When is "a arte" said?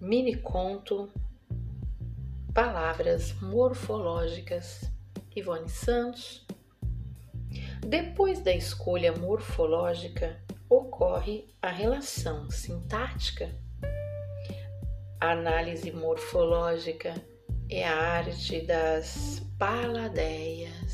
17.86-18.62